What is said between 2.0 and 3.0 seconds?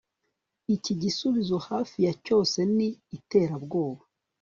ya cyose ni